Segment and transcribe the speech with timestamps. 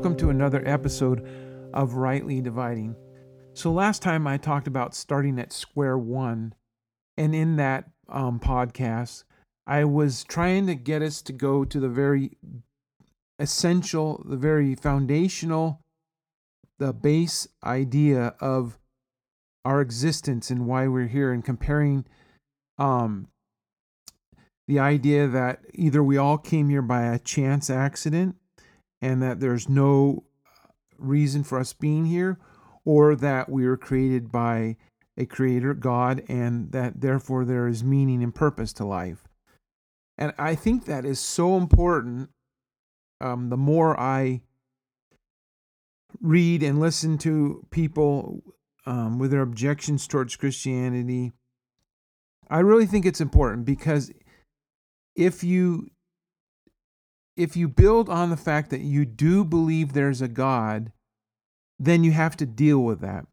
[0.00, 1.28] Welcome to another episode
[1.74, 2.96] of Rightly Dividing.
[3.52, 6.54] So, last time I talked about starting at square one,
[7.18, 9.24] and in that um, podcast,
[9.66, 12.38] I was trying to get us to go to the very
[13.38, 15.82] essential, the very foundational,
[16.78, 18.78] the base idea of
[19.66, 22.06] our existence and why we're here, and comparing
[22.78, 23.28] um,
[24.66, 28.36] the idea that either we all came here by a chance accident
[29.02, 30.24] and that there's no
[30.98, 32.38] reason for us being here,
[32.84, 34.76] or that we were created by
[35.16, 39.28] a creator, God, and that therefore there is meaning and purpose to life.
[40.16, 42.30] And I think that is so important.
[43.20, 44.42] Um, the more I
[46.20, 48.42] read and listen to people
[48.86, 51.32] um, with their objections towards Christianity,
[52.48, 54.10] I really think it's important because
[55.14, 55.90] if you
[57.36, 60.92] if you build on the fact that you do believe there's a God,
[61.78, 63.26] then you have to deal with that.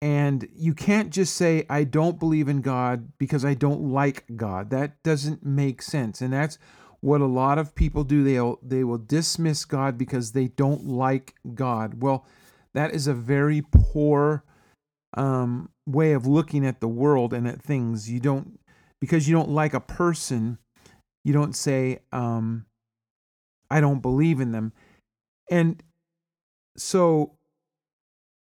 [0.00, 4.70] And you can't just say, I don't believe in God because I don't like God.
[4.70, 6.20] That doesn't make sense.
[6.20, 6.58] And that's
[7.00, 8.22] what a lot of people do.
[8.22, 12.02] They'll, they will dismiss God because they don't like God.
[12.02, 12.26] Well,
[12.74, 14.44] that is a very poor
[15.16, 18.10] um, way of looking at the world and at things.
[18.10, 18.60] You don't,
[19.00, 20.58] because you don't like a person,
[21.24, 22.66] you don't say, um,
[23.70, 24.72] I don't believe in them.
[25.50, 25.82] And
[26.76, 27.32] so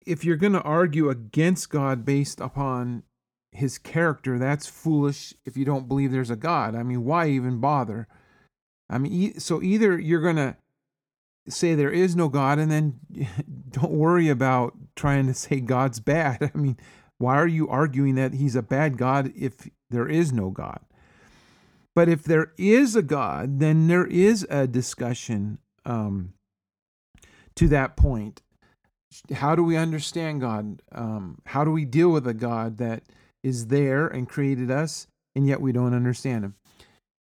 [0.06, 3.04] if you're going to argue against God based upon
[3.52, 6.76] his character, that's foolish if you don't believe there's a God.
[6.76, 8.08] I mean, why even bother?
[8.90, 10.56] I mean, so either you're going to
[11.50, 13.00] say there is no God and then
[13.70, 16.52] don't worry about trying to say God's bad.
[16.56, 16.78] I mean,
[17.18, 20.80] why are you arguing that he's a bad God if there is no God?
[21.98, 26.34] But if there is a God, then there is a discussion um,
[27.56, 28.44] to that point.
[29.34, 30.84] How do we understand God?
[30.92, 33.02] Um, how do we deal with a God that
[33.42, 36.54] is there and created us, and yet we don't understand Him?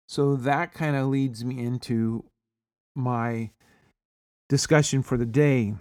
[0.07, 2.25] So that kind of leads me into
[2.95, 3.53] my
[4.51, 5.77] discussion for the day.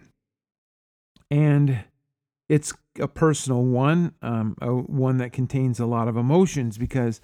[1.30, 1.84] And
[2.48, 2.72] it's
[3.02, 7.20] a personal one, um, a, one that contains a lot of emotions because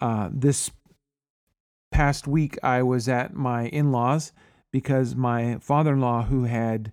[0.00, 0.70] uh, this
[1.90, 4.32] past week I was at my in laws
[4.72, 6.92] because my father in law, who had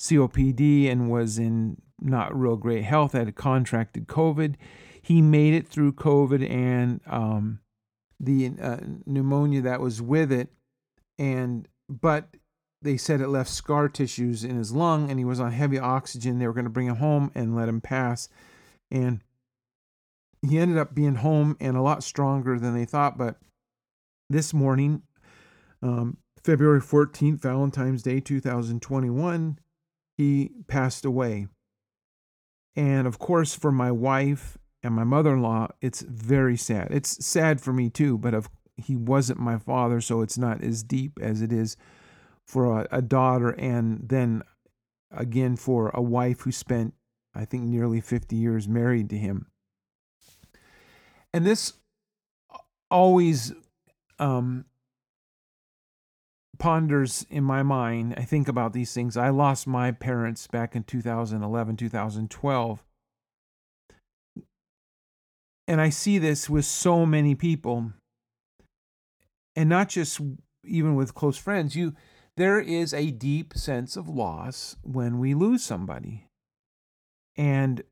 [0.00, 4.54] COPD and was in not real great health, had contracted COVID.
[5.02, 7.60] He made it through COVID and um,
[8.18, 10.48] the uh, pneumonia that was with it,
[11.18, 12.28] and but
[12.82, 16.38] they said it left scar tissues in his lung, and he was on heavy oxygen.
[16.38, 18.28] They were going to bring him home and let him pass,
[18.90, 19.20] and
[20.42, 23.18] he ended up being home and a lot stronger than they thought.
[23.18, 23.36] But
[24.30, 25.02] this morning,
[25.82, 29.58] um, February 14th, Valentine's Day 2021,
[30.16, 31.48] he passed away.
[32.76, 36.88] And of course, for my wife and my mother in law, it's very sad.
[36.90, 40.82] It's sad for me too, but of, he wasn't my father, so it's not as
[40.82, 41.76] deep as it is
[42.46, 44.42] for a, a daughter, and then
[45.10, 46.94] again for a wife who spent,
[47.34, 49.46] I think, nearly 50 years married to him.
[51.34, 51.74] And this
[52.90, 53.52] always
[54.20, 54.66] um,
[56.58, 58.14] ponders in my mind.
[58.16, 59.16] I think about these things.
[59.16, 62.84] I lost my parents back in 2011, 2012.
[65.66, 67.92] And I see this with so many people.
[69.56, 70.20] And not just
[70.64, 71.74] even with close friends.
[71.74, 71.94] You
[72.36, 76.26] there is a deep sense of loss when we lose somebody.
[77.36, 77.82] And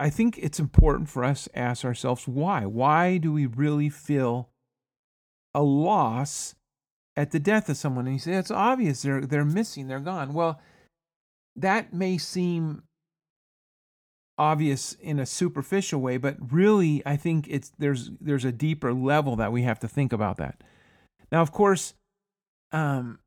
[0.00, 2.66] I think it's important for us to ask ourselves why.
[2.66, 4.50] Why do we really feel
[5.58, 6.54] a loss
[7.16, 9.02] at the death of someone and you say it's obvious.
[9.02, 9.88] They're they're missing.
[9.88, 10.32] They're gone.
[10.32, 10.60] Well
[11.56, 12.84] that may seem
[14.38, 19.34] obvious in a superficial way but really i think it's there's there's a deeper level
[19.34, 20.62] that we have to think about that.
[21.32, 21.94] Now of course
[22.70, 23.18] um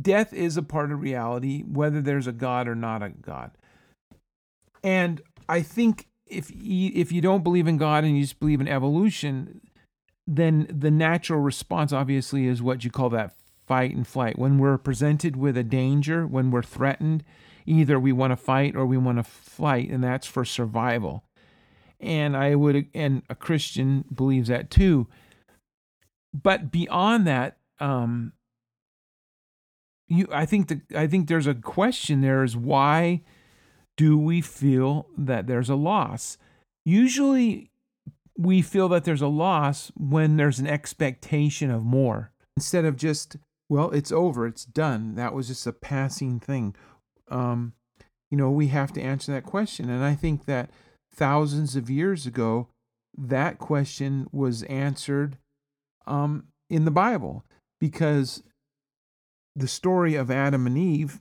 [0.00, 3.50] death is a part of reality whether there's a god or not a god.
[4.82, 5.20] And
[5.50, 8.68] i think if you, if you don't believe in god and you just believe in
[8.68, 9.60] evolution
[10.30, 13.34] then the natural response obviously is what you call that
[13.66, 14.38] fight and flight.
[14.38, 17.24] When we're presented with a danger, when we're threatened,
[17.64, 21.24] either we want to fight or we want to flight, and that's for survival.
[21.98, 25.06] And I would, and a Christian believes that too.
[26.34, 28.32] But beyond that, um,
[30.08, 33.22] you, I think the, I think there's a question there is why
[33.96, 36.36] do we feel that there's a loss?
[36.84, 37.70] Usually,
[38.38, 43.36] we feel that there's a loss when there's an expectation of more instead of just
[43.68, 45.14] well, it's over, it's done.
[45.16, 46.74] That was just a passing thing.
[47.30, 47.74] Um,
[48.30, 49.90] you know, we have to answer that question.
[49.90, 50.70] And I think that
[51.14, 52.68] thousands of years ago,
[53.16, 55.36] that question was answered
[56.06, 57.44] um, in the Bible
[57.78, 58.42] because
[59.54, 61.20] the story of Adam and Eve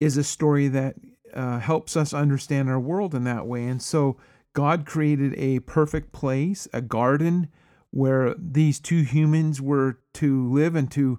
[0.00, 0.96] is a story that
[1.32, 3.66] uh, helps us understand our world in that way.
[3.66, 4.16] And so
[4.54, 7.48] God created a perfect place, a garden
[7.90, 11.18] where these two humans were to live and to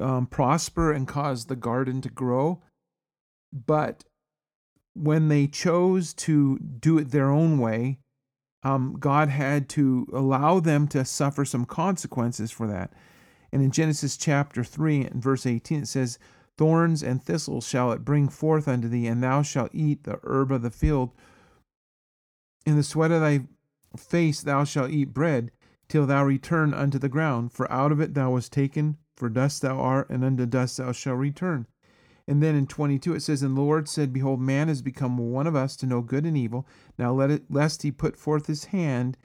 [0.00, 2.62] um, prosper and cause the garden to grow.
[3.52, 4.04] But
[4.94, 7.98] when they chose to do it their own way,
[8.62, 12.92] um, God had to allow them to suffer some consequences for that.
[13.52, 16.18] And in Genesis chapter 3 and verse 18, it says,
[16.58, 20.50] Thorns and thistles shall it bring forth unto thee, and thou shalt eat the herb
[20.50, 21.12] of the field.
[22.66, 23.46] In the sweat of thy
[23.96, 25.52] face thou shalt eat bread,
[25.88, 27.52] till thou return unto the ground.
[27.52, 30.90] For out of it thou wast taken, for dust thou art, and unto dust thou
[30.90, 31.68] shalt return.
[32.26, 35.46] And then in 22 it says, And the Lord said, Behold, man is become one
[35.46, 36.66] of us to know good and evil.
[36.98, 39.16] Now let it, lest he put forth his hand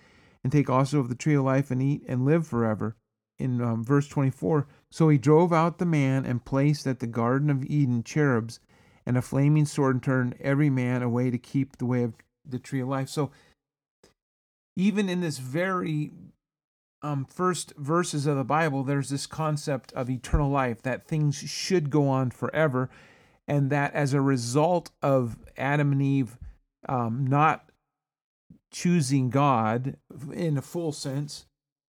[0.43, 2.95] and take also of the tree of life and eat and live forever.
[3.39, 7.49] In um, verse 24, so he drove out the man and placed at the Garden
[7.49, 8.59] of Eden cherubs
[9.03, 12.13] and a flaming sword and turned every man away to keep the way of
[12.47, 13.09] the tree of life.
[13.09, 13.31] So
[14.75, 16.11] even in this very
[17.01, 21.89] um, first verses of the Bible, there's this concept of eternal life, that things should
[21.89, 22.89] go on forever,
[23.47, 26.38] and that as a result of Adam and Eve
[26.88, 27.69] um, not
[28.71, 29.97] choosing God
[30.31, 31.45] in a full sense,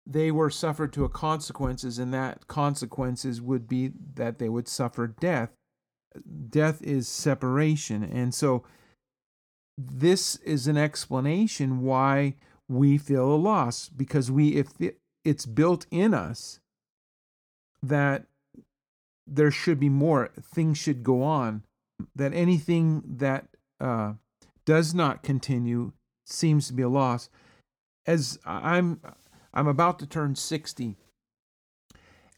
[0.06, 5.06] they were suffered to a consequences, and that consequences would be that they would suffer
[5.06, 5.50] death.
[6.48, 8.64] Death is separation, and so
[9.78, 12.34] this is an explanation why
[12.68, 14.72] we feel a loss because we if
[15.24, 16.58] it's built in us
[17.80, 18.24] that
[19.24, 21.62] there should be more things should go on
[22.16, 23.46] that anything that
[23.80, 24.14] uh,
[24.64, 25.92] does not continue
[26.26, 27.30] seems to be a loss.
[28.04, 29.00] As i'm
[29.52, 30.96] i'm about to turn 60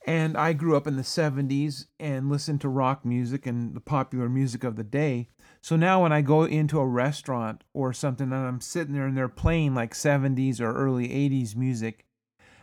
[0.04, 4.28] and i grew up in the 70s and listened to rock music and the popular
[4.28, 5.28] music of the day
[5.62, 9.16] so now when I go into a restaurant or something and I'm sitting there and
[9.16, 12.06] they're playing like 70s or early 80s music,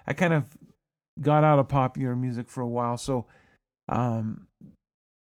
[0.08, 0.46] I kind of
[1.22, 2.98] got out of popular music for a while.
[2.98, 3.28] So
[3.88, 4.48] um,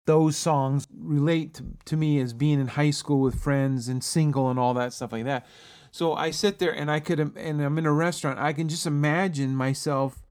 [0.05, 4.49] those songs relate to, to me as being in high school with friends and single
[4.49, 5.45] and all that stuff like that.
[5.91, 8.85] So I sit there and I could, and I'm in a restaurant, I can just
[8.85, 10.21] imagine myself,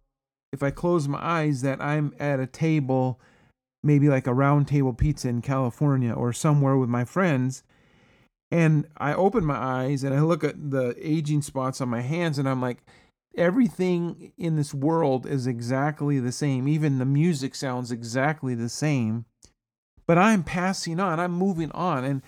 [0.52, 3.20] if I close my eyes, that I'm at a table
[3.82, 7.62] maybe like a round table pizza in California or somewhere with my friends.
[8.50, 12.38] And I open my eyes and I look at the aging spots on my hands
[12.38, 12.84] and I'm like,
[13.36, 16.68] everything in this world is exactly the same.
[16.68, 19.24] Even the music sounds exactly the same.
[20.06, 22.04] But I'm passing on, I'm moving on.
[22.04, 22.22] And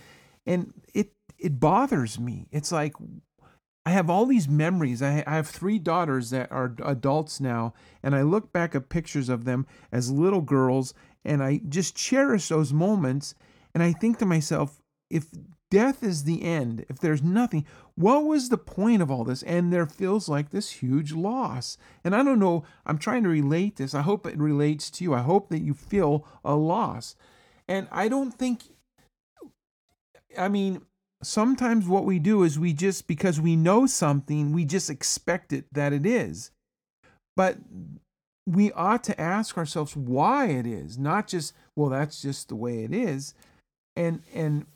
[0.47, 2.47] and it it bothers me.
[2.51, 2.95] It's like
[3.87, 5.03] I have all these memories.
[5.03, 9.29] I, I have three daughters that are adults now, and I look back at pictures
[9.29, 13.35] of them as little girls, and I just cherish those moments.
[13.75, 15.27] And I think to myself, if
[15.71, 19.43] death is the end, if there's nothing, what was the point of all this?
[19.43, 21.77] And there feels like this huge loss.
[22.05, 23.95] And I don't know, I'm trying to relate this.
[23.95, 25.15] I hope it relates to you.
[25.15, 27.17] I hope that you feel a loss.
[27.67, 28.63] And I don't think,
[30.39, 30.83] I mean,
[31.23, 35.65] sometimes what we do is we just, because we know something, we just expect it
[35.73, 36.51] that it is.
[37.37, 37.59] But
[38.47, 42.85] we ought to ask ourselves why it is, not just, well, that's just the way
[42.85, 43.35] it is.
[43.97, 44.67] And and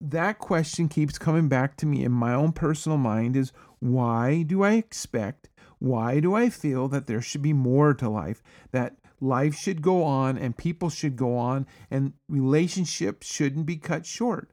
[0.00, 4.62] that question keeps coming back to me in my own personal mind is why do
[4.62, 8.42] I expect, why do I feel that there should be more to life,
[8.72, 14.04] that life should go on and people should go on and relationships shouldn't be cut
[14.04, 14.50] short?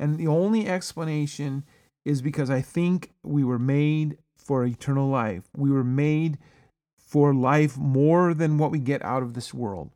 [0.00, 1.64] And the only explanation
[2.04, 5.44] is because I think we were made for eternal life.
[5.54, 6.38] We were made
[7.08, 9.90] for life more than what we get out of this world.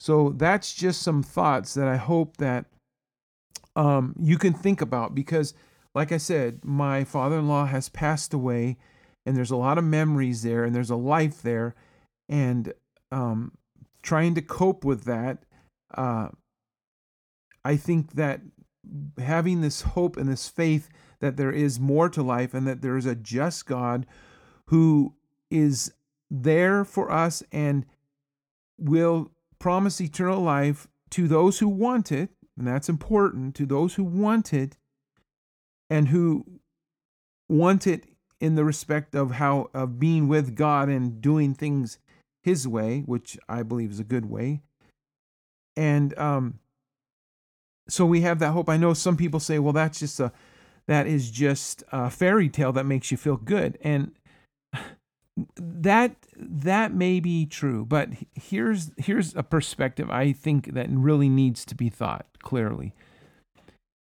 [0.00, 2.66] So that's just some thoughts that I hope that
[3.76, 5.54] um, you can think about because,
[5.94, 8.78] like I said, my father in law has passed away,
[9.24, 11.76] and there's a lot of memories there, and there's a life there.
[12.28, 12.72] And
[13.12, 13.52] um,
[14.02, 15.44] trying to cope with that,
[15.94, 16.30] uh,
[17.64, 18.40] I think that
[19.18, 20.88] having this hope and this faith
[21.20, 24.04] that there is more to life and that there is a just God
[24.66, 25.14] who
[25.48, 25.92] is
[26.30, 27.84] there for us and
[28.78, 34.04] will promise eternal life to those who want it, and that's important, to those who
[34.04, 34.76] want it
[35.88, 36.44] and who
[37.48, 38.04] want it
[38.40, 41.98] in the respect of how of being with God and doing things
[42.42, 44.62] his way, which I believe is a good way.
[45.76, 46.60] And um,
[47.88, 48.68] so we have that hope.
[48.68, 50.32] I know some people say, well, that's just a
[50.86, 53.78] that is just a fairy tale that makes you feel good.
[53.82, 54.12] And
[55.56, 61.64] that that may be true, but here's here's a perspective I think that really needs
[61.66, 62.94] to be thought clearly.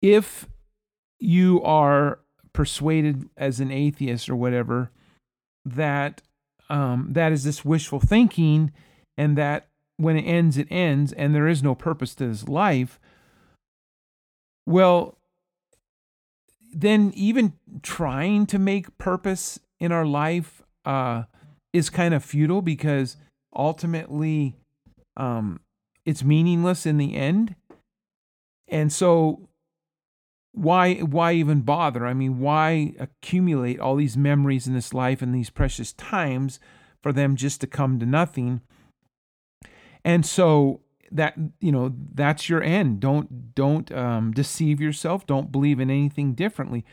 [0.02, 0.48] If
[1.20, 2.20] you are
[2.54, 4.92] persuaded as an atheist or whatever
[5.66, 6.22] that
[6.70, 8.72] um, that is this wishful thinking,
[9.18, 13.00] and that when it ends, it ends, and there is no purpose to this life.
[14.66, 15.18] Well,
[16.74, 21.24] then even trying to make purpose in our life uh,
[21.74, 23.18] is kind of futile because
[23.54, 24.56] ultimately
[25.18, 25.60] um,
[26.06, 27.56] it's meaningless in the end.
[28.68, 29.50] And so
[30.54, 32.06] why why even bother?
[32.06, 36.60] I mean, why accumulate all these memories in this life and these precious times
[37.02, 38.62] for them just to come to nothing?
[40.04, 43.00] And so that you know that's your end.
[43.00, 45.26] Don't don't um, deceive yourself.
[45.26, 46.86] Don't believe in anything differently.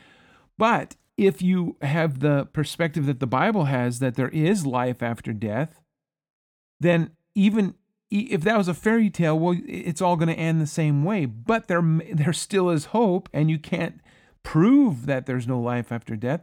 [0.57, 5.33] But if you have the perspective that the Bible has that there is life after
[5.33, 5.81] death,
[6.81, 7.75] then even
[8.11, 11.27] if that was a fairy tale, well, it's all going to end the same way.
[11.27, 11.83] But there,
[12.13, 14.01] there still is hope, and you can't
[14.45, 16.43] prove that there's no life after death.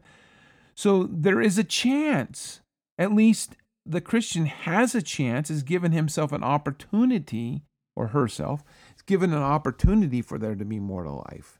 [0.75, 2.59] So there is a chance.
[2.97, 3.55] At least
[3.85, 7.63] the Christian has a chance, is given himself an opportunity,
[7.95, 8.61] or herself,
[8.95, 11.59] is given an opportunity for there to be more to life.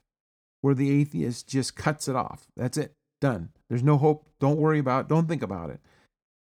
[0.60, 2.46] Where the atheist just cuts it off.
[2.56, 2.95] That's it.
[3.20, 3.50] Done.
[3.68, 4.26] There's no hope.
[4.40, 5.08] Don't worry about it.
[5.08, 5.80] Don't think about it.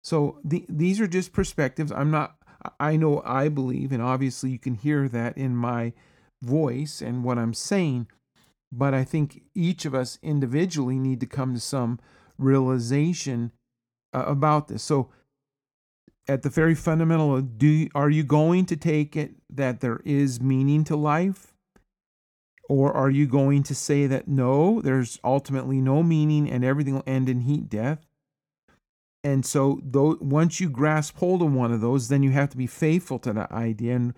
[0.03, 1.91] So the, these are just perspectives.
[1.91, 2.37] I'm not
[2.79, 5.93] I know I believe, and obviously you can hear that in my
[6.41, 8.07] voice and what I'm saying,
[8.71, 11.99] but I think each of us individually need to come to some
[12.37, 13.51] realization
[14.13, 14.83] uh, about this.
[14.83, 15.09] So,
[16.27, 20.83] at the very fundamental, do are you going to take it that there is meaning
[20.85, 21.53] to life?
[22.69, 27.03] Or are you going to say that no, there's ultimately no meaning and everything will
[27.07, 28.05] end in heat death?
[29.23, 32.57] And so, though, once you grasp hold of one of those, then you have to
[32.57, 33.95] be faithful to that idea.
[33.95, 34.13] And,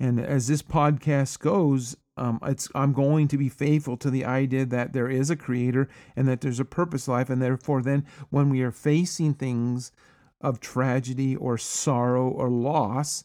[0.00, 4.66] and as this podcast goes, um, it's I'm going to be faithful to the idea
[4.66, 8.50] that there is a creator and that there's a purpose life, and therefore, then when
[8.50, 9.92] we are facing things
[10.40, 13.24] of tragedy or sorrow or loss,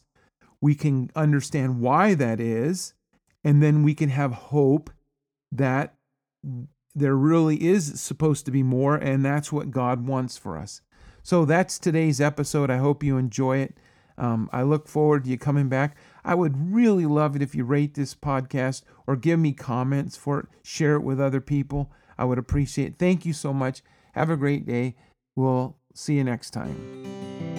[0.60, 2.93] we can understand why that is,
[3.44, 4.90] and then we can have hope
[5.52, 5.94] that
[6.94, 10.80] there really is supposed to be more, and that's what God wants for us.
[11.22, 12.70] So that's today's episode.
[12.70, 13.78] I hope you enjoy it.
[14.16, 15.96] Um, I look forward to you coming back.
[16.24, 20.40] I would really love it if you rate this podcast or give me comments for
[20.40, 21.90] it, share it with other people.
[22.16, 22.98] I would appreciate it.
[22.98, 23.82] Thank you so much.
[24.12, 24.94] Have a great day.
[25.34, 27.53] We'll see you next time.